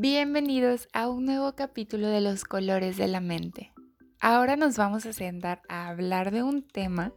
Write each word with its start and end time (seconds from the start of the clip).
Bienvenidos 0.00 0.86
a 0.92 1.08
un 1.08 1.24
nuevo 1.24 1.56
capítulo 1.56 2.06
de 2.06 2.20
los 2.20 2.44
colores 2.44 2.96
de 2.98 3.08
la 3.08 3.18
mente. 3.18 3.72
Ahora 4.20 4.54
nos 4.54 4.76
vamos 4.76 5.04
a 5.06 5.12
sentar 5.12 5.60
a 5.68 5.88
hablar 5.88 6.30
de 6.30 6.44
un 6.44 6.62
tema 6.62 7.10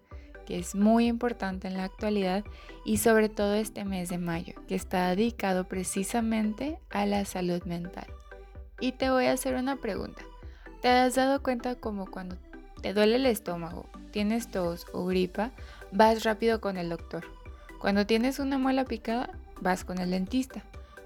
que 0.47 0.57
es 0.57 0.73
muy 0.73 1.05
importante 1.05 1.67
en 1.67 1.77
la 1.77 1.83
actualidad 1.83 2.43
y 2.83 2.97
sobre 2.97 3.29
todo 3.29 3.53
este 3.53 3.85
mes 3.85 4.09
de 4.09 4.17
mayo, 4.17 4.55
que 4.67 4.73
está 4.73 5.09
dedicado 5.09 5.67
precisamente 5.67 6.79
a 6.89 7.05
la 7.05 7.23
salud 7.25 7.61
mental. 7.65 8.07
Y 8.79 8.93
te 8.93 9.11
voy 9.11 9.25
a 9.25 9.33
hacer 9.33 9.53
una 9.53 9.75
pregunta. 9.75 10.23
¿Te 10.81 10.87
has 10.87 11.13
dado 11.13 11.43
cuenta 11.43 11.75
como 11.75 12.09
cuando 12.09 12.35
te 12.81 12.95
duele 12.95 13.17
el 13.17 13.27
estómago, 13.27 13.91
tienes 14.09 14.49
tos 14.49 14.87
o 14.91 15.05
gripa, 15.05 15.51
vas 15.91 16.23
rápido 16.23 16.59
con 16.59 16.77
el 16.77 16.89
doctor? 16.89 17.25
Cuando 17.79 18.07
tienes 18.07 18.39
una 18.39 18.57
muela 18.57 18.85
picada, 18.85 19.37
vas 19.61 19.85
con 19.85 19.99
el 19.99 20.09
dentista. 20.09 20.63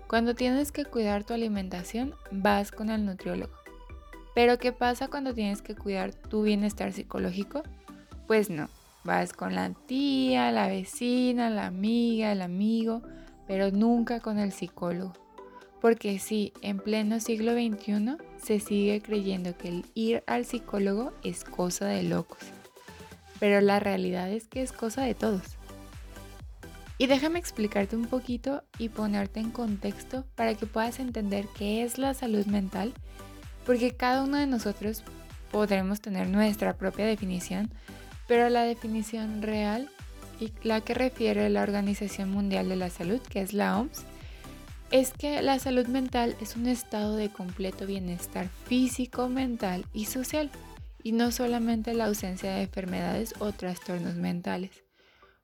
Cuando 0.07 0.35
tienes 0.35 0.71
que 0.71 0.85
cuidar 0.85 1.23
tu 1.23 1.33
alimentación, 1.33 2.13
vas 2.31 2.71
con 2.71 2.89
el 2.89 3.05
nutriólogo. 3.05 3.53
Pero 4.35 4.59
¿qué 4.59 4.71
pasa 4.71 5.07
cuando 5.07 5.33
tienes 5.33 5.61
que 5.61 5.75
cuidar 5.75 6.13
tu 6.13 6.43
bienestar 6.43 6.93
psicológico? 6.93 7.63
Pues 8.27 8.49
no, 8.49 8.69
vas 9.03 9.33
con 9.33 9.55
la 9.55 9.71
tía, 9.87 10.51
la 10.51 10.67
vecina, 10.67 11.49
la 11.49 11.65
amiga, 11.65 12.31
el 12.31 12.41
amigo, 12.41 13.01
pero 13.47 13.71
nunca 13.71 14.19
con 14.19 14.37
el 14.37 14.51
psicólogo. 14.51 15.13
Porque 15.81 16.19
sí, 16.19 16.53
en 16.61 16.79
pleno 16.79 17.19
siglo 17.19 17.53
XXI 17.53 18.17
se 18.37 18.59
sigue 18.59 19.01
creyendo 19.01 19.57
que 19.57 19.69
el 19.69 19.85
ir 19.95 20.23
al 20.27 20.45
psicólogo 20.45 21.13
es 21.23 21.43
cosa 21.43 21.85
de 21.85 22.03
locos. 22.03 22.39
Pero 23.39 23.61
la 23.61 23.79
realidad 23.79 24.29
es 24.29 24.47
que 24.47 24.61
es 24.61 24.71
cosa 24.71 25.03
de 25.03 25.15
todos. 25.15 25.57
Y 26.97 27.07
déjame 27.07 27.39
explicarte 27.39 27.95
un 27.95 28.05
poquito 28.05 28.63
y 28.77 28.89
ponerte 28.89 29.39
en 29.39 29.51
contexto 29.51 30.25
para 30.35 30.55
que 30.55 30.65
puedas 30.65 30.99
entender 30.99 31.45
qué 31.57 31.83
es 31.83 31.97
la 31.97 32.13
salud 32.13 32.45
mental, 32.45 32.93
porque 33.65 33.91
cada 33.91 34.23
uno 34.23 34.37
de 34.37 34.47
nosotros 34.47 35.03
podremos 35.51 35.99
tener 36.01 36.29
nuestra 36.29 36.77
propia 36.77 37.05
definición, 37.05 37.69
pero 38.27 38.49
la 38.49 38.63
definición 38.63 39.41
real 39.41 39.89
y 40.39 40.51
la 40.63 40.81
que 40.81 40.93
refiere 40.93 41.49
la 41.49 41.63
Organización 41.63 42.31
Mundial 42.31 42.69
de 42.69 42.75
la 42.75 42.89
Salud, 42.89 43.19
que 43.21 43.41
es 43.41 43.53
la 43.53 43.79
OMS, 43.79 44.03
es 44.91 45.11
que 45.11 45.41
la 45.41 45.59
salud 45.59 45.87
mental 45.87 46.35
es 46.41 46.55
un 46.55 46.67
estado 46.67 47.15
de 47.15 47.29
completo 47.29 47.85
bienestar 47.85 48.47
físico, 48.65 49.29
mental 49.29 49.85
y 49.93 50.05
social, 50.05 50.51
y 51.03 51.11
no 51.11 51.31
solamente 51.31 51.93
la 51.93 52.05
ausencia 52.05 52.53
de 52.53 52.63
enfermedades 52.63 53.33
o 53.39 53.51
trastornos 53.51 54.15
mentales. 54.15 54.71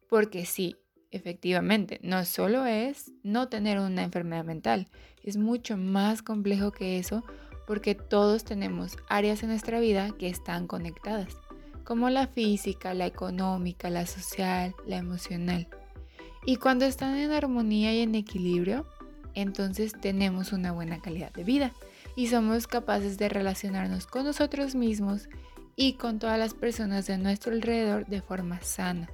Porque 0.10 0.46
sí, 0.46 0.76
Efectivamente, 1.12 2.00
no 2.04 2.24
solo 2.24 2.66
es 2.66 3.12
no 3.22 3.50
tener 3.50 3.80
una 3.80 4.04
enfermedad 4.04 4.46
mental, 4.46 4.88
es 5.24 5.36
mucho 5.36 5.76
más 5.76 6.22
complejo 6.22 6.72
que 6.72 6.98
eso 6.98 7.24
porque 7.68 7.96
todos 7.96 8.46
tenemos 8.46 8.98
áreas 9.10 9.44
en 9.44 9.50
nuestra 9.50 9.80
vida 9.80 10.12
que 10.18 10.30
están 10.30 10.68
conectadas, 10.68 11.38
como 11.84 12.10
la 12.10 12.28
física, 12.28 12.94
la 12.94 13.06
económica, 13.06 13.90
la 13.90 14.06
social, 14.06 14.74
la 14.88 14.98
emocional. 14.98 15.68
Y 16.46 16.56
cuando 16.56 16.86
están 16.86 17.18
en 17.18 17.32
armonía 17.32 17.94
y 17.94 18.00
en 18.00 18.16
equilibrio, 18.16 18.88
entonces 19.34 19.94
tenemos 20.00 20.54
una 20.54 20.72
buena 20.72 21.02
calidad 21.02 21.32
de 21.34 21.44
vida 21.44 21.72
y 22.16 22.28
somos 22.28 22.68
capaces 22.68 23.18
de 23.18 23.30
relacionarnos 23.30 24.08
con 24.08 24.24
nosotros 24.24 24.76
mismos 24.76 25.30
y 25.76 25.94
con 25.94 26.20
todas 26.20 26.40
las 26.40 26.54
personas 26.54 27.06
de 27.08 27.18
nuestro 27.18 27.54
alrededor 27.54 28.06
de 28.08 28.22
forma 28.22 28.62
sana. 28.62 29.10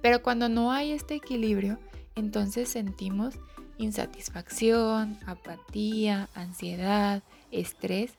Pero 0.00 0.22
cuando 0.22 0.48
no 0.48 0.72
hay 0.72 0.92
este 0.92 1.14
equilibrio, 1.14 1.78
entonces 2.14 2.68
sentimos 2.68 3.34
insatisfacción, 3.78 5.18
apatía, 5.26 6.28
ansiedad, 6.34 7.22
estrés 7.50 8.12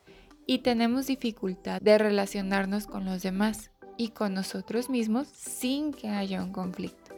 y 0.45 0.59
tenemos 0.59 1.07
dificultad 1.07 1.81
de 1.81 1.97
relacionarnos 1.97 2.87
con 2.87 3.05
los 3.05 3.21
demás 3.21 3.71
y 3.97 4.09
con 4.09 4.33
nosotros 4.33 4.89
mismos 4.89 5.27
sin 5.27 5.93
que 5.93 6.09
haya 6.09 6.41
un 6.41 6.53
conflicto. 6.53 7.13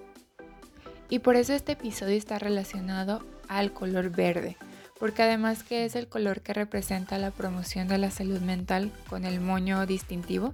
Y 1.09 1.19
por 1.19 1.35
eso 1.35 1.53
este 1.53 1.73
episodio 1.73 2.17
está 2.17 2.39
relacionado 2.39 3.23
al 3.47 3.73
color 3.73 4.09
verde, 4.09 4.57
porque 4.99 5.23
además 5.23 5.63
que 5.63 5.85
es 5.85 5.95
el 5.95 6.07
color 6.07 6.41
que 6.41 6.53
representa 6.53 7.17
la 7.17 7.31
promoción 7.31 7.87
de 7.87 7.97
la 7.97 8.11
salud 8.11 8.39
mental 8.39 8.91
con 9.07 9.25
el 9.25 9.39
moño 9.39 9.85
distintivo, 9.85 10.53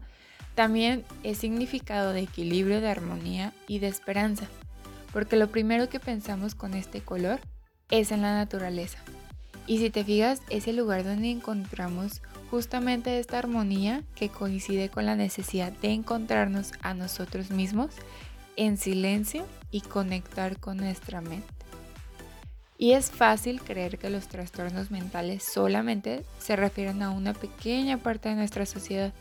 también 0.57 1.05
es 1.21 1.37
significado 1.37 2.13
de 2.13 2.21
equilibrio, 2.21 2.81
de 2.81 2.89
armonía 2.89 3.53
y 3.67 3.77
de 3.77 3.89
esperanza, 3.89 4.47
porque 5.13 5.35
lo 5.35 5.51
primero 5.51 5.87
que 5.87 5.99
pensamos 5.99 6.55
con 6.55 6.73
este 6.73 7.01
color 7.01 7.39
es 7.91 8.11
en 8.11 8.23
la 8.23 8.33
naturaleza. 8.33 8.97
Y 9.67 9.77
si 9.77 9.91
te 9.91 10.03
fijas, 10.03 10.41
es 10.49 10.67
el 10.67 10.77
lugar 10.77 11.03
donde 11.03 11.29
encontramos 11.29 12.23
justamente 12.49 13.19
esta 13.19 13.37
armonía 13.37 14.01
que 14.15 14.29
coincide 14.29 14.89
con 14.89 15.05
la 15.05 15.15
necesidad 15.15 15.71
de 15.73 15.91
encontrarnos 15.91 16.71
a 16.81 16.95
nosotros 16.95 17.51
mismos 17.51 17.91
en 18.55 18.77
silencio 18.77 19.45
y 19.69 19.81
conectar 19.81 20.59
con 20.59 20.77
nuestra 20.77 21.21
mente. 21.21 21.53
Y 22.79 22.93
es 22.93 23.11
fácil 23.11 23.61
creer 23.61 23.99
que 23.99 24.09
los 24.09 24.27
trastornos 24.27 24.89
mentales 24.89 25.43
solamente 25.43 26.23
se 26.39 26.55
refieren 26.55 27.03
a 27.03 27.11
una 27.11 27.33
pequeña 27.33 27.99
parte 27.99 28.29
de 28.29 28.35
nuestra 28.35 28.65
sociedad, 28.65 29.13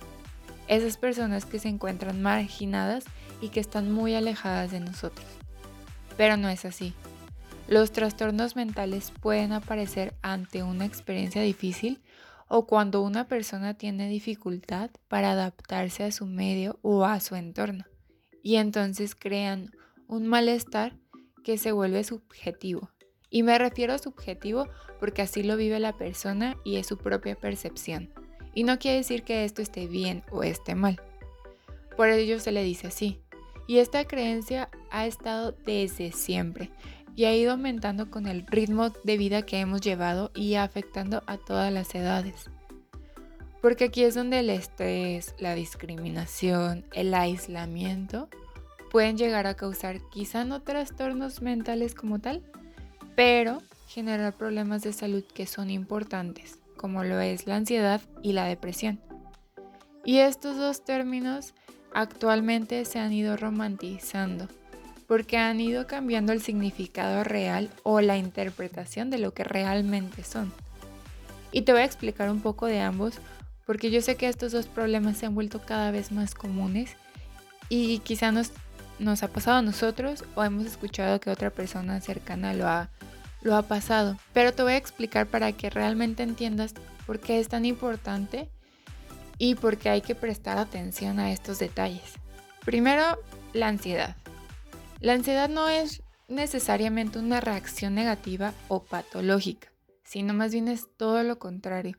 esas 0.68 0.96
personas 0.96 1.44
que 1.44 1.58
se 1.58 1.68
encuentran 1.68 2.22
marginadas 2.22 3.04
y 3.40 3.48
que 3.48 3.60
están 3.60 3.92
muy 3.92 4.14
alejadas 4.14 4.70
de 4.70 4.80
nosotros. 4.80 5.26
Pero 6.16 6.36
no 6.36 6.48
es 6.48 6.64
así. 6.64 6.94
Los 7.68 7.90
trastornos 7.92 8.56
mentales 8.56 9.12
pueden 9.20 9.52
aparecer 9.52 10.14
ante 10.22 10.62
una 10.62 10.84
experiencia 10.84 11.42
difícil 11.42 12.00
o 12.48 12.66
cuando 12.66 13.02
una 13.02 13.26
persona 13.26 13.74
tiene 13.74 14.08
dificultad 14.08 14.90
para 15.08 15.32
adaptarse 15.32 16.04
a 16.04 16.12
su 16.12 16.26
medio 16.26 16.78
o 16.82 17.04
a 17.04 17.18
su 17.20 17.34
entorno. 17.34 17.84
Y 18.42 18.56
entonces 18.56 19.16
crean 19.16 19.72
un 20.06 20.28
malestar 20.28 20.96
que 21.42 21.58
se 21.58 21.72
vuelve 21.72 22.04
subjetivo. 22.04 22.90
Y 23.30 23.42
me 23.42 23.58
refiero 23.58 23.92
a 23.92 23.98
subjetivo 23.98 24.68
porque 25.00 25.22
así 25.22 25.42
lo 25.42 25.56
vive 25.56 25.80
la 25.80 25.96
persona 25.96 26.56
y 26.64 26.76
es 26.76 26.86
su 26.86 26.96
propia 26.96 27.34
percepción. 27.34 28.12
Y 28.56 28.64
no 28.64 28.78
quiere 28.78 28.96
decir 28.96 29.22
que 29.22 29.44
esto 29.44 29.60
esté 29.60 29.86
bien 29.86 30.24
o 30.30 30.42
esté 30.42 30.74
mal. 30.74 30.98
Por 31.94 32.08
ello 32.08 32.40
se 32.40 32.52
le 32.52 32.62
dice 32.62 32.86
así. 32.86 33.20
Y 33.66 33.78
esta 33.78 34.06
creencia 34.06 34.70
ha 34.90 35.06
estado 35.06 35.52
desde 35.66 36.10
siempre 36.10 36.70
y 37.14 37.26
ha 37.26 37.36
ido 37.36 37.52
aumentando 37.52 38.10
con 38.10 38.26
el 38.26 38.46
ritmo 38.46 38.94
de 39.04 39.18
vida 39.18 39.42
que 39.42 39.60
hemos 39.60 39.82
llevado 39.82 40.30
y 40.34 40.54
afectando 40.54 41.22
a 41.26 41.36
todas 41.36 41.70
las 41.70 41.94
edades. 41.94 42.48
Porque 43.60 43.84
aquí 43.84 44.04
es 44.04 44.14
donde 44.14 44.38
el 44.38 44.48
estrés, 44.48 45.34
la 45.38 45.54
discriminación, 45.54 46.86
el 46.94 47.12
aislamiento 47.12 48.30
pueden 48.90 49.18
llegar 49.18 49.46
a 49.46 49.54
causar 49.54 50.00
quizá 50.10 50.46
no 50.46 50.62
trastornos 50.62 51.42
mentales 51.42 51.94
como 51.94 52.20
tal, 52.20 52.42
pero 53.16 53.62
generar 53.86 54.32
problemas 54.32 54.80
de 54.80 54.94
salud 54.94 55.24
que 55.34 55.44
son 55.44 55.68
importantes 55.68 56.58
como 56.76 57.04
lo 57.04 57.20
es 57.20 57.46
la 57.46 57.56
ansiedad 57.56 58.00
y 58.22 58.32
la 58.32 58.44
depresión. 58.44 59.00
Y 60.04 60.18
estos 60.18 60.56
dos 60.56 60.84
términos 60.84 61.54
actualmente 61.92 62.84
se 62.84 62.98
han 62.98 63.12
ido 63.12 63.36
romantizando 63.36 64.48
porque 65.06 65.38
han 65.38 65.60
ido 65.60 65.86
cambiando 65.86 66.32
el 66.32 66.42
significado 66.42 67.24
real 67.24 67.70
o 67.82 68.00
la 68.00 68.16
interpretación 68.16 69.10
de 69.10 69.18
lo 69.18 69.32
que 69.34 69.44
realmente 69.44 70.24
son. 70.24 70.52
Y 71.52 71.62
te 71.62 71.72
voy 71.72 71.82
a 71.82 71.86
explicar 71.86 72.30
un 72.30 72.40
poco 72.40 72.66
de 72.66 72.80
ambos 72.80 73.18
porque 73.66 73.90
yo 73.90 74.00
sé 74.00 74.16
que 74.16 74.28
estos 74.28 74.52
dos 74.52 74.66
problemas 74.66 75.18
se 75.18 75.26
han 75.26 75.34
vuelto 75.34 75.60
cada 75.64 75.90
vez 75.90 76.12
más 76.12 76.34
comunes 76.34 76.96
y 77.68 77.98
quizá 78.00 78.30
nos, 78.30 78.52
nos 78.98 79.22
ha 79.22 79.28
pasado 79.28 79.58
a 79.58 79.62
nosotros 79.62 80.24
o 80.34 80.44
hemos 80.44 80.66
escuchado 80.66 81.20
que 81.20 81.30
otra 81.30 81.50
persona 81.50 82.00
cercana 82.00 82.52
lo 82.54 82.66
ha 82.68 82.90
lo 83.46 83.56
ha 83.56 83.62
pasado, 83.62 84.18
pero 84.32 84.52
te 84.52 84.62
voy 84.62 84.72
a 84.72 84.76
explicar 84.76 85.26
para 85.26 85.52
que 85.52 85.70
realmente 85.70 86.22
entiendas 86.22 86.74
por 87.06 87.20
qué 87.20 87.38
es 87.38 87.48
tan 87.48 87.64
importante 87.64 88.50
y 89.38 89.54
por 89.54 89.76
qué 89.76 89.88
hay 89.88 90.00
que 90.02 90.14
prestar 90.14 90.58
atención 90.58 91.20
a 91.20 91.30
estos 91.30 91.58
detalles. 91.58 92.14
Primero, 92.64 93.18
la 93.52 93.68
ansiedad. 93.68 94.16
La 95.00 95.12
ansiedad 95.12 95.48
no 95.48 95.68
es 95.68 96.02
necesariamente 96.28 97.18
una 97.18 97.40
reacción 97.40 97.94
negativa 97.94 98.52
o 98.68 98.82
patológica, 98.82 99.68
sino 100.02 100.34
más 100.34 100.52
bien 100.52 100.66
es 100.66 100.88
todo 100.96 101.22
lo 101.22 101.38
contrario. 101.38 101.96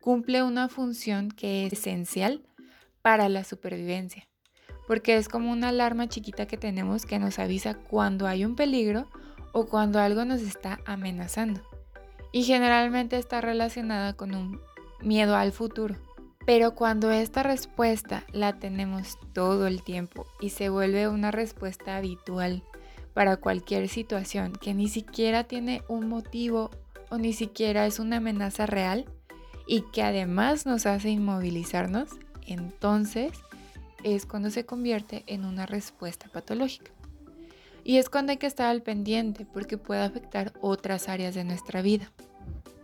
Cumple 0.00 0.42
una 0.42 0.68
función 0.68 1.30
que 1.30 1.66
es 1.66 1.72
esencial 1.72 2.42
para 3.00 3.28
la 3.30 3.44
supervivencia, 3.44 4.28
porque 4.86 5.16
es 5.16 5.28
como 5.28 5.50
una 5.50 5.68
alarma 5.68 6.08
chiquita 6.08 6.46
que 6.46 6.58
tenemos 6.58 7.06
que 7.06 7.18
nos 7.18 7.38
avisa 7.38 7.74
cuando 7.74 8.26
hay 8.26 8.44
un 8.44 8.56
peligro 8.56 9.08
o 9.52 9.66
cuando 9.66 10.00
algo 10.00 10.24
nos 10.24 10.40
está 10.40 10.80
amenazando. 10.84 11.60
Y 12.32 12.44
generalmente 12.44 13.16
está 13.16 13.40
relacionada 13.40 14.12
con 14.14 14.34
un 14.34 14.60
miedo 15.00 15.36
al 15.36 15.52
futuro. 15.52 15.96
Pero 16.46 16.74
cuando 16.74 17.10
esta 17.10 17.42
respuesta 17.42 18.24
la 18.32 18.58
tenemos 18.58 19.18
todo 19.32 19.66
el 19.66 19.82
tiempo 19.82 20.26
y 20.40 20.50
se 20.50 20.68
vuelve 20.68 21.08
una 21.08 21.30
respuesta 21.30 21.96
habitual 21.96 22.62
para 23.14 23.36
cualquier 23.36 23.88
situación 23.88 24.52
que 24.52 24.74
ni 24.74 24.88
siquiera 24.88 25.44
tiene 25.44 25.82
un 25.88 26.08
motivo 26.08 26.70
o 27.10 27.18
ni 27.18 27.32
siquiera 27.32 27.86
es 27.86 27.98
una 27.98 28.18
amenaza 28.18 28.66
real 28.66 29.04
y 29.66 29.82
que 29.92 30.02
además 30.02 30.66
nos 30.66 30.86
hace 30.86 31.10
inmovilizarnos, 31.10 32.08
entonces 32.46 33.32
es 34.02 34.26
cuando 34.26 34.50
se 34.50 34.64
convierte 34.64 35.24
en 35.26 35.44
una 35.44 35.66
respuesta 35.66 36.28
patológica. 36.32 36.90
Y 37.84 37.98
es 37.98 38.08
cuando 38.08 38.32
hay 38.32 38.38
que 38.38 38.46
estar 38.46 38.66
al 38.66 38.82
pendiente 38.82 39.46
porque 39.46 39.78
puede 39.78 40.02
afectar 40.02 40.52
otras 40.60 41.08
áreas 41.08 41.34
de 41.34 41.44
nuestra 41.44 41.82
vida. 41.82 42.10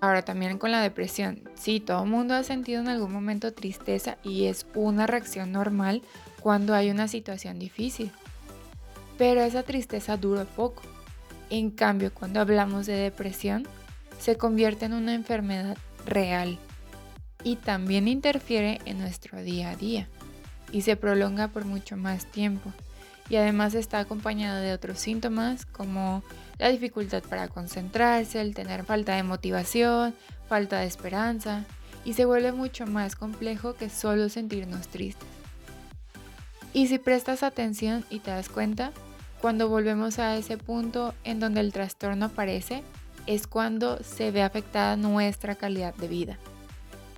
Ahora 0.00 0.22
también 0.22 0.58
con 0.58 0.70
la 0.70 0.80
depresión. 0.82 1.48
Sí, 1.54 1.80
todo 1.80 2.04
el 2.04 2.10
mundo 2.10 2.34
ha 2.34 2.42
sentido 2.42 2.80
en 2.80 2.88
algún 2.88 3.12
momento 3.12 3.52
tristeza 3.52 4.18
y 4.22 4.44
es 4.46 4.66
una 4.74 5.06
reacción 5.06 5.52
normal 5.52 6.02
cuando 6.40 6.74
hay 6.74 6.90
una 6.90 7.08
situación 7.08 7.58
difícil. 7.58 8.10
Pero 9.18 9.40
esa 9.40 9.62
tristeza 9.62 10.16
dura 10.16 10.44
poco. 10.44 10.82
En 11.48 11.70
cambio, 11.70 12.12
cuando 12.12 12.40
hablamos 12.40 12.86
de 12.86 12.94
depresión, 12.94 13.66
se 14.18 14.36
convierte 14.36 14.84
en 14.84 14.92
una 14.92 15.14
enfermedad 15.14 15.78
real 16.04 16.58
y 17.42 17.56
también 17.56 18.08
interfiere 18.08 18.80
en 18.84 18.98
nuestro 18.98 19.42
día 19.42 19.70
a 19.70 19.76
día 19.76 20.08
y 20.72 20.82
se 20.82 20.96
prolonga 20.96 21.48
por 21.48 21.64
mucho 21.64 21.96
más 21.96 22.26
tiempo 22.26 22.72
y 23.28 23.36
además 23.36 23.74
está 23.74 23.98
acompañado 23.98 24.60
de 24.60 24.72
otros 24.72 24.98
síntomas 24.98 25.66
como 25.66 26.22
la 26.58 26.68
dificultad 26.68 27.22
para 27.22 27.48
concentrarse, 27.48 28.40
el 28.40 28.54
tener 28.54 28.84
falta 28.84 29.16
de 29.16 29.22
motivación, 29.22 30.14
falta 30.48 30.80
de 30.80 30.86
esperanza 30.86 31.64
y 32.04 32.12
se 32.12 32.24
vuelve 32.24 32.52
mucho 32.52 32.86
más 32.86 33.16
complejo 33.16 33.74
que 33.74 33.90
solo 33.90 34.28
sentirnos 34.28 34.88
tristes. 34.88 35.28
Y 36.72 36.88
si 36.88 36.98
prestas 36.98 37.42
atención 37.42 38.04
y 38.10 38.20
te 38.20 38.30
das 38.30 38.48
cuenta, 38.48 38.92
cuando 39.40 39.68
volvemos 39.68 40.18
a 40.18 40.36
ese 40.36 40.56
punto 40.56 41.14
en 41.24 41.40
donde 41.40 41.60
el 41.60 41.72
trastorno 41.72 42.26
aparece, 42.26 42.82
es 43.26 43.46
cuando 43.46 44.02
se 44.02 44.30
ve 44.30 44.42
afectada 44.42 44.96
nuestra 44.96 45.56
calidad 45.56 45.94
de 45.94 46.08
vida. 46.08 46.38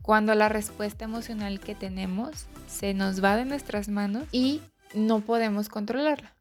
Cuando 0.03 0.35
la 0.35 0.49
respuesta 0.49 1.05
emocional 1.05 1.61
que 1.61 1.75
tenemos 1.75 2.47
se 2.67 2.95
nos 2.95 3.23
va 3.23 3.37
de 3.37 3.45
nuestras 3.45 3.89
manos 3.89 4.25
y 4.33 4.63
no 4.95 5.21
podemos 5.21 5.69
controlarla. 5.69 6.35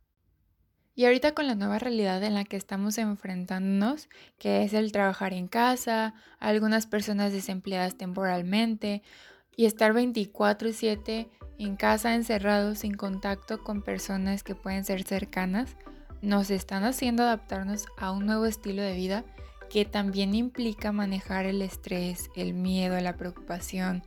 Y 0.96 1.06
ahorita 1.06 1.34
con 1.34 1.46
la 1.46 1.54
nueva 1.54 1.78
realidad 1.78 2.24
en 2.24 2.34
la 2.34 2.44
que 2.44 2.58
estamos 2.58 2.98
enfrentándonos, 2.98 4.10
que 4.40 4.64
es 4.64 4.74
el 4.74 4.92
trabajar 4.92 5.34
en 5.34 5.48
casa, 5.48 6.16
algunas 6.40 6.88
personas 6.88 7.32
desempleadas 7.32 7.98
temporalmente 7.98 9.04
y 9.56 9.66
estar 9.66 9.94
24/7 9.94 11.30
en 11.60 11.76
casa 11.76 12.16
encerrados 12.16 12.80
sin 12.80 12.96
contacto 12.96 13.64
con 13.64 13.84
personas 13.84 14.42
que 14.42 14.56
pueden 14.56 14.86
ser 14.86 15.04
cercanas, 15.04 15.76
nos 16.24 16.50
están 16.50 16.84
haciendo 16.84 17.24
adaptarnos 17.24 17.86
a 17.98 18.12
un 18.12 18.26
nuevo 18.26 18.48
estilo 18.48 18.82
de 18.82 18.96
vida 18.96 19.24
que 19.70 19.86
también 19.86 20.34
implica 20.34 20.92
manejar 20.92 21.46
el 21.46 21.62
estrés, 21.62 22.30
el 22.36 22.54
miedo, 22.54 23.00
la 23.02 23.18
preocupación, 23.18 24.02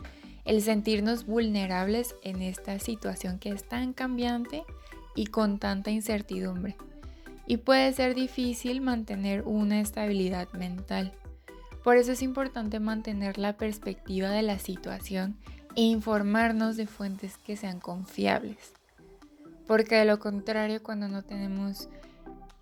el 0.45 0.63
sentirnos 0.63 1.27
vulnerables 1.27 2.15
en 2.23 2.43
esta 2.43 2.79
situación 2.79 3.39
que 3.39 3.51
es 3.51 3.69
tan 3.69 3.93
cambiante 3.93 4.65
y 5.15 5.27
con 5.27 5.59
tanta 5.59 5.91
incertidumbre. 5.91 6.77
Y 7.47 7.59
puede 7.59 7.93
ser 7.93 8.15
difícil 8.15 8.81
mantener 8.81 9.43
una 9.43 9.81
estabilidad 9.81 10.49
mental. 10.53 11.13
Por 11.83 11.97
eso 11.97 12.13
es 12.13 12.23
importante 12.23 12.79
mantener 12.79 13.39
la 13.39 13.57
perspectiva 13.57 14.31
de 14.31 14.43
la 14.43 14.59
situación 14.59 15.37
e 15.77 15.83
informarnos 15.83 16.77
de 16.77 16.87
fuentes 16.87 17.39
que 17.39 17.57
sean 17.57 17.81
confiables. 17.81 18.73
Porque 19.67 19.97
de 19.97 20.05
lo 20.05 20.19
contrario, 20.19 20.83
cuando 20.83 21.09
no 21.09 21.23
tenemos 21.23 21.89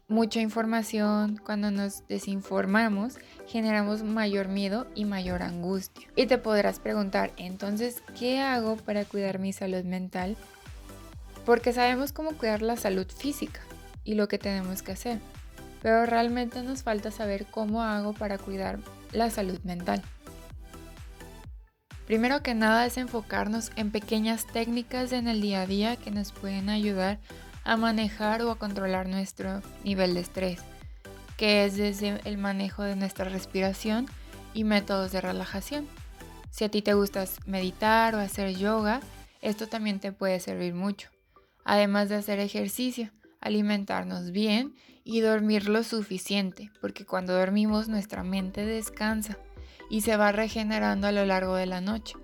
mucha 0.08 0.40
información, 0.40 1.38
cuando 1.44 1.70
nos 1.70 2.06
desinformamos, 2.08 3.18
generamos 3.46 4.02
mayor 4.02 4.48
miedo 4.48 4.86
y 4.94 5.04
mayor 5.04 5.42
angustia. 5.42 6.08
Y 6.16 6.26
te 6.26 6.38
podrás 6.38 6.80
preguntar, 6.80 7.32
entonces, 7.36 8.02
¿qué 8.18 8.40
hago 8.40 8.76
para 8.76 9.04
cuidar 9.04 9.38
mi 9.38 9.52
salud 9.52 9.84
mental? 9.84 10.36
Porque 11.44 11.74
sabemos 11.74 12.12
cómo 12.12 12.32
cuidar 12.32 12.62
la 12.62 12.76
salud 12.76 13.06
física 13.06 13.60
y 14.02 14.14
lo 14.14 14.28
que 14.28 14.38
tenemos 14.38 14.82
que 14.82 14.92
hacer, 14.92 15.18
pero 15.82 16.06
realmente 16.06 16.62
nos 16.62 16.82
falta 16.82 17.10
saber 17.10 17.44
cómo 17.46 17.82
hago 17.82 18.14
para 18.14 18.38
cuidar 18.38 18.78
la 19.12 19.28
salud 19.28 19.58
mental. 19.62 20.02
Primero 22.06 22.42
que 22.42 22.54
nada 22.54 22.86
es 22.86 22.96
enfocarnos 22.96 23.70
en 23.76 23.90
pequeñas 23.90 24.46
técnicas 24.46 25.12
en 25.12 25.28
el 25.28 25.42
día 25.42 25.60
a 25.60 25.66
día 25.66 25.96
que 25.96 26.10
nos 26.10 26.32
pueden 26.32 26.70
ayudar 26.70 27.18
manejar 27.76 28.42
o 28.42 28.50
a 28.50 28.58
controlar 28.58 29.08
nuestro 29.08 29.62
nivel 29.84 30.14
de 30.14 30.20
estrés, 30.20 30.60
que 31.36 31.64
es 31.64 31.76
desde 31.76 32.20
el 32.24 32.38
manejo 32.38 32.82
de 32.82 32.96
nuestra 32.96 33.28
respiración 33.28 34.06
y 34.54 34.64
métodos 34.64 35.12
de 35.12 35.20
relajación. 35.20 35.86
Si 36.50 36.64
a 36.64 36.70
ti 36.70 36.82
te 36.82 36.94
gusta 36.94 37.24
meditar 37.46 38.14
o 38.14 38.18
hacer 38.18 38.56
yoga, 38.56 39.00
esto 39.42 39.68
también 39.68 40.00
te 40.00 40.12
puede 40.12 40.40
servir 40.40 40.74
mucho. 40.74 41.10
Además 41.64 42.08
de 42.08 42.16
hacer 42.16 42.40
ejercicio, 42.40 43.10
alimentarnos 43.40 44.32
bien 44.32 44.74
y 45.04 45.20
dormir 45.20 45.68
lo 45.68 45.82
suficiente, 45.84 46.70
porque 46.80 47.04
cuando 47.04 47.34
dormimos 47.34 47.88
nuestra 47.88 48.24
mente 48.24 48.66
descansa 48.66 49.38
y 49.90 50.00
se 50.00 50.16
va 50.16 50.32
regenerando 50.32 51.06
a 51.06 51.12
lo 51.12 51.24
largo 51.24 51.54
de 51.54 51.66
la 51.66 51.80
noche. 51.80 52.16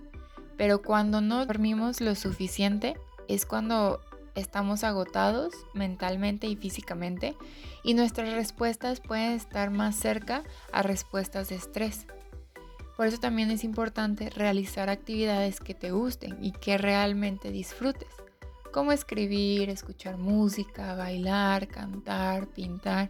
Pero 0.57 0.83
cuando 0.83 1.21
no 1.21 1.47
dormimos 1.47 2.01
lo 2.01 2.15
suficiente 2.15 2.95
es 3.29 3.47
cuando 3.47 4.01
estamos 4.35 4.85
agotados 4.85 5.55
mentalmente 5.75 6.47
y 6.47 6.57
físicamente 6.57 7.37
y 7.83 7.95
nuestras 7.95 8.33
respuestas 8.33 9.01
pueden 9.01 9.33
estar 9.33 9.71
más 9.71 9.97
cerca 9.97 10.43
a 10.73 10.83
respuestas 10.83 11.49
de 11.49 11.57
estrés. 11.57 12.07
Por 12.97 13.07
eso 13.07 13.19
también 13.19 13.51
es 13.51 13.65
importante 13.65 14.31
realizar 14.31 14.89
actividades 14.89 15.61
que 15.61 15.75
te 15.75 15.91
gusten 15.91 16.43
y 16.43 16.53
que 16.53 16.79
realmente 16.79 17.51
disfrutes, 17.51 18.09
como 18.73 18.93
escribir, 18.93 19.69
escuchar 19.69 20.17
música, 20.17 20.95
bailar, 20.95 21.67
cantar, 21.67 22.47
pintar, 22.49 23.09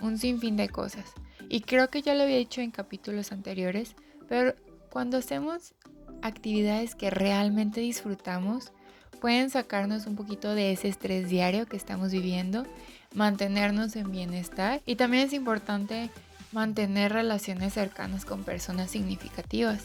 un 0.00 0.18
sinfín 0.18 0.56
de 0.56 0.68
cosas. 0.68 1.12
Y 1.48 1.60
creo 1.60 1.88
que 1.88 2.02
ya 2.02 2.14
lo 2.14 2.22
había 2.22 2.38
dicho 2.38 2.60
en 2.60 2.70
capítulos 2.70 3.32
anteriores, 3.32 3.96
pero 4.28 4.54
cuando 4.90 5.18
hacemos 5.18 5.74
actividades 6.22 6.94
que 6.94 7.10
realmente 7.10 7.80
disfrutamos, 7.80 8.72
pueden 9.20 9.50
sacarnos 9.50 10.06
un 10.06 10.16
poquito 10.16 10.54
de 10.54 10.72
ese 10.72 10.88
estrés 10.88 11.28
diario 11.28 11.66
que 11.66 11.76
estamos 11.76 12.12
viviendo, 12.12 12.66
mantenernos 13.14 13.96
en 13.96 14.10
bienestar 14.10 14.80
y 14.86 14.96
también 14.96 15.26
es 15.26 15.32
importante 15.32 16.10
mantener 16.52 17.12
relaciones 17.12 17.74
cercanas 17.74 18.24
con 18.24 18.44
personas 18.44 18.90
significativas. 18.90 19.84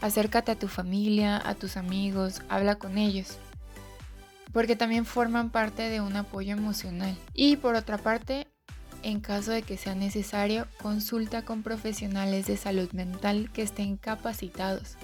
Acércate 0.00 0.52
a 0.52 0.58
tu 0.58 0.68
familia, 0.68 1.40
a 1.44 1.54
tus 1.54 1.76
amigos, 1.76 2.42
habla 2.48 2.76
con 2.76 2.98
ellos, 2.98 3.38
porque 4.52 4.76
también 4.76 5.04
forman 5.04 5.50
parte 5.50 5.88
de 5.88 6.00
un 6.00 6.16
apoyo 6.16 6.52
emocional. 6.52 7.16
Y 7.34 7.56
por 7.56 7.74
otra 7.74 7.98
parte, 7.98 8.48
en 9.02 9.20
caso 9.20 9.52
de 9.52 9.62
que 9.62 9.76
sea 9.76 9.94
necesario, 9.94 10.66
consulta 10.80 11.44
con 11.44 11.62
profesionales 11.62 12.46
de 12.46 12.56
salud 12.56 12.90
mental 12.92 13.50
que 13.52 13.62
estén 13.62 13.96
capacitados 13.96 14.96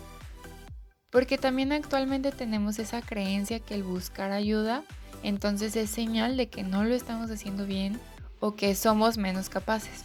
porque 1.10 1.38
también 1.38 1.72
actualmente 1.72 2.32
tenemos 2.32 2.78
esa 2.78 3.02
creencia 3.02 3.60
que 3.60 3.74
el 3.74 3.82
buscar 3.82 4.32
ayuda 4.32 4.84
entonces 5.22 5.74
es 5.76 5.90
señal 5.90 6.36
de 6.36 6.48
que 6.48 6.62
no 6.62 6.84
lo 6.84 6.94
estamos 6.94 7.30
haciendo 7.30 7.66
bien 7.66 7.98
o 8.40 8.54
que 8.54 8.74
somos 8.74 9.18
menos 9.18 9.48
capaces. 9.48 10.04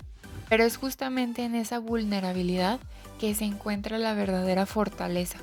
Pero 0.50 0.63
es 0.63 0.77
justamente 0.77 1.43
en 1.43 1.55
esa 1.55 1.79
vulnerabilidad 1.79 2.79
que 3.19 3.36
se 3.36 3.45
encuentra 3.45 3.98
la 3.98 4.13
verdadera 4.13 4.65
fortaleza. 4.65 5.38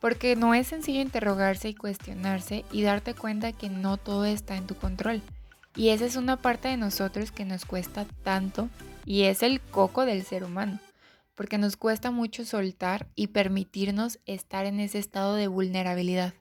Porque 0.00 0.36
no 0.36 0.54
es 0.54 0.68
sencillo 0.68 1.00
interrogarse 1.00 1.70
y 1.70 1.74
cuestionarse 1.74 2.64
y 2.70 2.82
darte 2.82 3.14
cuenta 3.14 3.52
que 3.52 3.70
no 3.70 3.96
todo 3.96 4.24
está 4.24 4.56
en 4.56 4.66
tu 4.66 4.74
control. 4.74 5.22
Y 5.74 5.88
esa 5.88 6.04
es 6.04 6.16
una 6.16 6.36
parte 6.36 6.68
de 6.68 6.76
nosotros 6.76 7.32
que 7.32 7.44
nos 7.44 7.64
cuesta 7.64 8.06
tanto 8.22 8.68
y 9.04 9.22
es 9.22 9.42
el 9.42 9.60
coco 9.60 10.04
del 10.04 10.24
ser 10.24 10.44
humano 10.44 10.78
porque 11.36 11.58
nos 11.58 11.76
cuesta 11.76 12.10
mucho 12.10 12.44
soltar 12.44 13.08
y 13.14 13.28
permitirnos 13.28 14.18
estar 14.26 14.66
en 14.66 14.80
ese 14.80 14.98
estado 14.98 15.34
de 15.36 15.46
vulnerabilidad. 15.46 16.34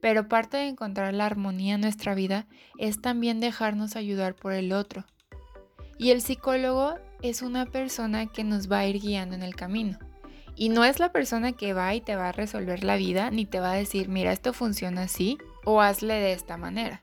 Pero 0.00 0.28
parte 0.28 0.56
de 0.56 0.68
encontrar 0.68 1.12
la 1.12 1.26
armonía 1.26 1.74
en 1.74 1.80
nuestra 1.82 2.14
vida 2.14 2.46
es 2.78 3.02
también 3.02 3.40
dejarnos 3.40 3.96
ayudar 3.96 4.34
por 4.34 4.52
el 4.52 4.72
otro. 4.72 5.04
Y 5.98 6.10
el 6.10 6.22
psicólogo 6.22 6.94
es 7.22 7.42
una 7.42 7.66
persona 7.66 8.26
que 8.26 8.44
nos 8.44 8.70
va 8.70 8.78
a 8.78 8.86
ir 8.86 9.00
guiando 9.00 9.34
en 9.34 9.42
el 9.42 9.56
camino. 9.56 9.98
Y 10.54 10.68
no 10.68 10.84
es 10.84 11.00
la 11.00 11.12
persona 11.12 11.52
que 11.52 11.74
va 11.74 11.94
y 11.94 12.00
te 12.00 12.16
va 12.16 12.28
a 12.28 12.32
resolver 12.32 12.84
la 12.84 12.96
vida, 12.96 13.30
ni 13.30 13.44
te 13.44 13.60
va 13.60 13.72
a 13.72 13.76
decir, 13.76 14.08
mira, 14.08 14.32
esto 14.32 14.52
funciona 14.52 15.02
así, 15.02 15.36
o 15.64 15.82
hazle 15.82 16.14
de 16.14 16.32
esta 16.32 16.56
manera 16.56 17.02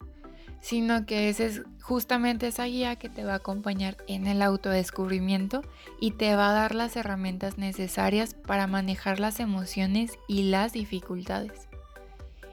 sino 0.64 1.06
que 1.06 1.28
esa 1.28 1.44
es 1.44 1.62
justamente 1.82 2.48
esa 2.48 2.64
guía 2.64 2.96
que 2.96 3.10
te 3.10 3.26
va 3.26 3.34
a 3.34 3.38
acompañar 3.38 3.98
en 4.08 4.28
el 4.28 4.42
autodescubrimiento 4.42 5.62
y 6.00 6.12
te 6.12 6.38
va 6.38 6.50
a 6.50 6.54
dar 6.54 6.74
las 6.74 6.96
herramientas 6.96 7.58
necesarias 7.58 8.34
para 8.34 8.66
manejar 8.66 9.20
las 9.20 9.42
emociones 9.42 10.18
y 10.26 10.44
las 10.44 10.72
dificultades. 10.72 11.68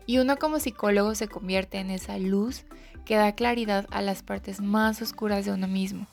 Y 0.06 0.18
uno 0.18 0.38
como 0.38 0.58
psicólogo 0.58 1.14
se 1.14 1.28
convierte 1.28 1.78
en 1.78 1.92
esa 1.92 2.18
luz 2.18 2.64
que 3.04 3.14
da 3.14 3.36
claridad 3.36 3.86
a 3.92 4.02
las 4.02 4.24
partes 4.24 4.60
más 4.60 5.00
oscuras 5.00 5.44
de 5.44 5.52
uno 5.52 5.68
mismo. 5.68 6.08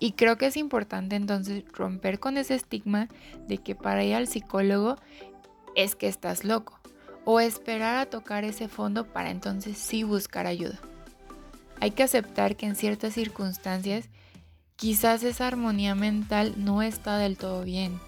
Y 0.00 0.12
creo 0.12 0.38
que 0.38 0.46
es 0.46 0.56
importante 0.56 1.14
entonces 1.14 1.62
romper 1.72 2.18
con 2.18 2.36
ese 2.36 2.56
estigma 2.56 3.06
de 3.46 3.58
que 3.58 3.76
para 3.76 4.02
ir 4.02 4.16
al 4.16 4.26
psicólogo 4.26 4.96
es 5.76 5.94
que 5.94 6.08
estás 6.08 6.42
loco, 6.42 6.80
o 7.24 7.38
esperar 7.38 7.98
a 7.98 8.06
tocar 8.06 8.42
ese 8.42 8.66
fondo 8.66 9.06
para 9.06 9.30
entonces 9.30 9.78
sí 9.78 10.02
buscar 10.02 10.48
ayuda. 10.48 10.80
Hay 11.82 11.90
que 11.90 12.04
aceptar 12.04 12.54
que 12.54 12.66
en 12.66 12.76
ciertas 12.76 13.14
circunstancias 13.14 14.04
quizás 14.76 15.24
esa 15.24 15.48
armonía 15.48 15.96
mental 15.96 16.54
no 16.56 16.80
está 16.80 17.18
del 17.18 17.36
todo 17.36 17.64
bien 17.64 17.98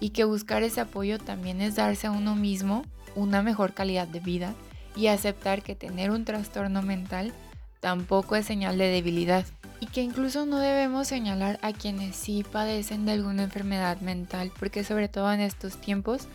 y 0.00 0.10
que 0.10 0.24
buscar 0.24 0.62
ese 0.62 0.80
apoyo 0.80 1.18
también 1.18 1.60
es 1.60 1.76
darse 1.76 2.06
a 2.06 2.10
uno 2.10 2.34
mismo 2.34 2.86
una 3.14 3.42
mejor 3.42 3.74
calidad 3.74 4.08
de 4.08 4.20
vida 4.20 4.54
y 4.96 5.08
aceptar 5.08 5.62
que 5.62 5.74
tener 5.74 6.10
un 6.10 6.24
trastorno 6.24 6.80
mental 6.80 7.34
tampoco 7.80 8.34
es 8.34 8.46
señal 8.46 8.78
de 8.78 8.88
debilidad 8.88 9.44
y 9.78 9.88
que 9.88 10.00
incluso 10.00 10.46
no 10.46 10.58
debemos 10.58 11.06
señalar 11.06 11.58
a 11.60 11.74
quienes 11.74 12.16
sí 12.16 12.46
padecen 12.50 13.04
de 13.04 13.12
alguna 13.12 13.42
enfermedad 13.42 14.00
mental 14.00 14.50
porque 14.58 14.84
sobre 14.84 15.08
todo 15.10 15.30
en 15.34 15.40
estos 15.40 15.78
tiempos, 15.78 16.28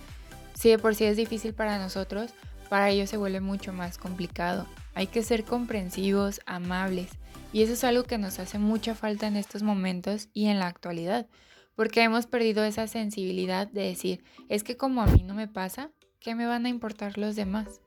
si 0.54 0.70
de 0.70 0.78
por 0.78 0.94
sí 0.94 1.06
es 1.06 1.18
difícil 1.18 1.56
para 1.56 1.80
nosotros, 1.80 2.36
para 2.70 2.92
ellos 2.92 3.10
se 3.10 3.18
vuelve 3.18 3.40
mucho 3.40 3.74
más 3.74 3.98
complicado 3.98 4.68
hay 4.96 5.08
que 5.08 5.24
ser 5.24 5.44
comprensivos, 5.44 6.42
amables, 6.46 7.10
y 7.52 7.62
eso 7.62 7.74
es 7.74 7.84
algo 7.84 8.04
que 8.04 8.18
nos 8.18 8.40
hace 8.40 8.60
mucha 8.60 8.96
falta 8.96 9.28
en 9.28 9.36
estos 9.36 9.64
momentos 9.64 10.30
y 10.34 10.48
en 10.48 10.60
la 10.60 10.68
actualidad, 10.68 11.28
porque 11.76 12.04
hemos 12.04 12.26
perdido 12.26 12.64
esa 12.64 12.88
sensibilidad 12.88 13.68
de 13.68 13.84
decir, 13.84 14.24
es 14.50 14.64
que 14.64 14.78
como 14.78 15.02
a 15.02 15.08
mí 15.08 15.24
no 15.24 15.34
me 15.34 15.48
pasa, 15.48 15.92
¿qué 16.20 16.36
me 16.36 16.46
van 16.46 16.66
a 16.66 16.70
importar 16.70 17.18
los 17.18 17.36
demás? 17.36 17.82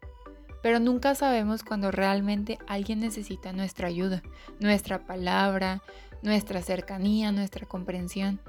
Pero 0.63 0.81
nunca 0.81 1.15
sabemos 1.15 1.63
cuando 1.63 1.91
realmente 1.91 2.59
alguien 2.67 3.01
necesita 3.01 3.53
nuestra 3.53 3.89
ayuda, 3.89 4.23
nuestra 4.61 5.07
palabra, 5.07 5.83
nuestra 6.23 6.63
cercanía, 6.63 7.31
nuestra 7.33 7.67
comprensión, 7.67 8.41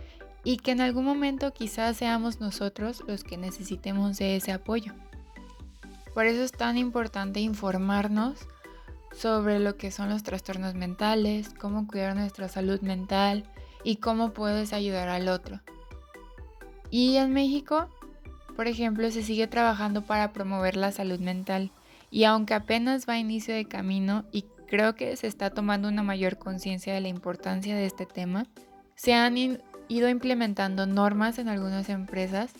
y 0.43 0.57
que 0.57 0.71
en 0.71 0.81
algún 0.81 1.05
momento 1.05 1.53
quizás 1.53 1.97
seamos 1.97 2.39
nosotros 2.39 3.03
los 3.07 3.23
que 3.23 3.37
necesitemos 3.37 4.17
de 4.17 4.37
ese 4.37 4.51
apoyo. 4.51 4.93
Por 6.17 6.25
eso 6.25 6.41
es 6.41 6.51
tan 6.51 6.79
importante 6.79 7.41
informarnos 7.41 8.39
sobre 9.11 9.59
lo 9.59 9.77
que 9.77 9.91
son 9.91 10.09
los 10.09 10.23
trastornos 10.23 10.73
mentales, 10.73 11.53
cómo 11.59 11.85
cuidar 11.85 12.15
nuestra 12.15 12.49
salud 12.49 12.81
mental 12.81 13.43
y 13.83 13.97
cómo 13.97 14.33
puedes 14.33 14.73
ayudar 14.73 15.09
al 15.09 15.27
otro. 15.27 15.61
Y 16.89 17.17
en 17.17 17.33
México, 17.33 17.87
por 18.55 18.65
ejemplo, 18.65 19.11
se 19.11 19.21
sigue 19.21 19.45
trabajando 19.45 20.07
para 20.07 20.33
promover 20.33 20.75
la 20.75 20.91
salud 20.91 21.19
mental 21.19 21.69
y 22.09 22.23
aunque 22.23 22.55
apenas 22.55 23.07
va 23.07 23.13
a 23.13 23.19
inicio 23.19 23.53
de 23.53 23.65
camino 23.65 24.25
y 24.31 24.45
creo 24.67 24.95
que 24.95 25.15
se 25.17 25.27
está 25.27 25.51
tomando 25.51 25.87
una 25.87 26.01
mayor 26.01 26.39
conciencia 26.39 26.95
de 26.95 27.01
la 27.01 27.09
importancia 27.09 27.75
de 27.75 27.85
este 27.85 28.07
tema, 28.07 28.47
se 28.95 29.13
han 29.13 29.37
ido 29.37 30.09
implementando 30.09 30.87
normas 30.87 31.37
en 31.37 31.47
algunas 31.47 31.89
empresas 31.89 32.53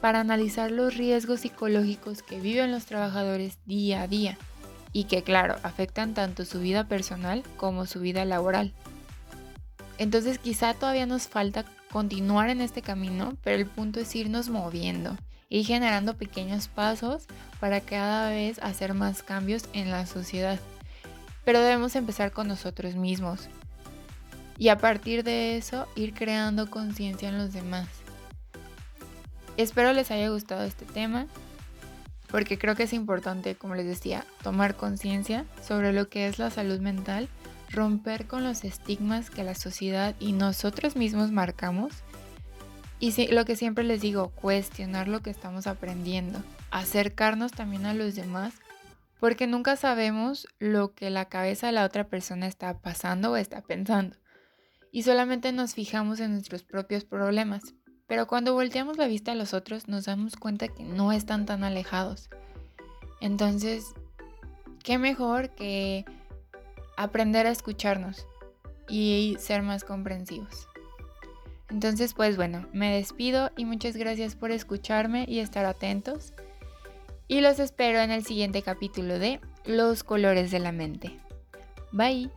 para 0.00 0.20
analizar 0.20 0.70
los 0.70 0.96
riesgos 0.96 1.40
psicológicos 1.40 2.22
que 2.22 2.40
viven 2.40 2.72
los 2.72 2.86
trabajadores 2.86 3.58
día 3.66 4.02
a 4.02 4.08
día 4.08 4.38
y 4.92 5.04
que 5.04 5.22
claro, 5.22 5.56
afectan 5.62 6.14
tanto 6.14 6.44
su 6.44 6.60
vida 6.60 6.84
personal 6.84 7.42
como 7.56 7.86
su 7.86 8.00
vida 8.00 8.24
laboral. 8.24 8.72
Entonces 9.98 10.38
quizá 10.38 10.74
todavía 10.74 11.06
nos 11.06 11.28
falta 11.28 11.64
continuar 11.92 12.48
en 12.50 12.60
este 12.60 12.82
camino, 12.82 13.36
pero 13.44 13.56
el 13.56 13.66
punto 13.66 14.00
es 14.00 14.14
irnos 14.16 14.48
moviendo, 14.48 15.16
ir 15.48 15.66
generando 15.66 16.16
pequeños 16.16 16.68
pasos 16.68 17.26
para 17.60 17.80
cada 17.80 18.30
vez 18.30 18.58
hacer 18.60 18.94
más 18.94 19.22
cambios 19.22 19.64
en 19.72 19.90
la 19.90 20.06
sociedad. 20.06 20.58
Pero 21.44 21.60
debemos 21.60 21.96
empezar 21.96 22.32
con 22.32 22.48
nosotros 22.48 22.94
mismos 22.94 23.48
y 24.58 24.68
a 24.68 24.78
partir 24.78 25.24
de 25.24 25.56
eso 25.56 25.86
ir 25.96 26.14
creando 26.14 26.70
conciencia 26.70 27.28
en 27.28 27.38
los 27.38 27.52
demás. 27.52 27.88
Espero 29.60 29.92
les 29.92 30.10
haya 30.10 30.30
gustado 30.30 30.64
este 30.64 30.86
tema 30.86 31.26
porque 32.30 32.58
creo 32.58 32.76
que 32.76 32.84
es 32.84 32.94
importante, 32.94 33.56
como 33.56 33.74
les 33.74 33.84
decía, 33.84 34.24
tomar 34.42 34.74
conciencia 34.74 35.44
sobre 35.62 35.92
lo 35.92 36.08
que 36.08 36.28
es 36.28 36.38
la 36.38 36.48
salud 36.48 36.80
mental, 36.80 37.28
romper 37.68 38.26
con 38.26 38.42
los 38.42 38.64
estigmas 38.64 39.28
que 39.28 39.44
la 39.44 39.54
sociedad 39.54 40.14
y 40.18 40.32
nosotros 40.32 40.96
mismos 40.96 41.30
marcamos 41.30 41.92
y 43.00 43.12
lo 43.32 43.44
que 43.44 43.54
siempre 43.54 43.84
les 43.84 44.00
digo, 44.00 44.30
cuestionar 44.30 45.08
lo 45.08 45.20
que 45.20 45.28
estamos 45.28 45.66
aprendiendo, 45.66 46.42
acercarnos 46.70 47.52
también 47.52 47.84
a 47.84 47.92
los 47.92 48.14
demás, 48.14 48.54
porque 49.18 49.46
nunca 49.46 49.76
sabemos 49.76 50.48
lo 50.58 50.94
que 50.94 51.10
la 51.10 51.26
cabeza 51.26 51.66
de 51.66 51.74
la 51.74 51.84
otra 51.84 52.04
persona 52.04 52.46
está 52.46 52.78
pasando 52.78 53.32
o 53.32 53.36
está 53.36 53.60
pensando. 53.60 54.16
Y 54.90 55.02
solamente 55.02 55.52
nos 55.52 55.74
fijamos 55.74 56.18
en 56.20 56.32
nuestros 56.32 56.62
propios 56.62 57.04
problemas, 57.04 57.74
pero 58.10 58.26
cuando 58.26 58.54
volteamos 58.54 58.96
la 58.96 59.06
vista 59.06 59.30
a 59.30 59.36
los 59.36 59.54
otros 59.54 59.86
nos 59.86 60.06
damos 60.06 60.34
cuenta 60.34 60.66
que 60.66 60.82
no 60.82 61.12
están 61.12 61.46
tan 61.46 61.62
alejados. 61.62 62.28
Entonces, 63.20 63.94
¿qué 64.82 64.98
mejor 64.98 65.50
que 65.50 66.04
aprender 66.96 67.46
a 67.46 67.52
escucharnos 67.52 68.26
y 68.88 69.36
ser 69.38 69.62
más 69.62 69.84
comprensivos? 69.84 70.66
Entonces, 71.68 72.12
pues 72.12 72.34
bueno, 72.34 72.66
me 72.72 72.92
despido 72.92 73.52
y 73.56 73.64
muchas 73.64 73.96
gracias 73.96 74.34
por 74.34 74.50
escucharme 74.50 75.24
y 75.28 75.38
estar 75.38 75.64
atentos. 75.64 76.32
Y 77.28 77.42
los 77.42 77.60
espero 77.60 78.00
en 78.00 78.10
el 78.10 78.24
siguiente 78.24 78.62
capítulo 78.62 79.20
de 79.20 79.40
Los 79.64 80.02
colores 80.02 80.50
de 80.50 80.58
la 80.58 80.72
mente. 80.72 81.20
Bye. 81.92 82.28